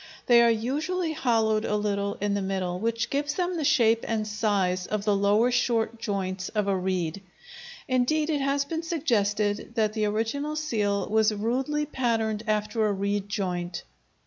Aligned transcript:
They 0.25 0.41
are 0.41 0.49
usually 0.49 1.13
hollowed 1.13 1.63
a 1.63 1.75
little 1.75 2.17
in 2.19 2.33
the 2.33 2.41
middle, 2.41 2.79
which 2.79 3.11
gives 3.11 3.35
them 3.35 3.55
the 3.55 3.63
shape 3.63 4.03
and 4.07 4.27
size 4.27 4.87
of 4.87 5.05
the 5.05 5.15
lower 5.15 5.51
short 5.51 5.99
joints 5.99 6.49
of 6.49 6.67
a 6.67 6.75
reed; 6.75 7.21
indeed, 7.87 8.31
it 8.31 8.41
has 8.41 8.65
been 8.65 8.81
suggested 8.81 9.75
that 9.75 9.93
the 9.93 10.05
original 10.05 10.55
seal 10.55 11.07
was 11.07 11.31
rudely 11.31 11.85
patterned 11.85 12.41
after 12.47 12.87
a 12.87 12.91
reed 12.91 13.29
joint. 13.29 13.83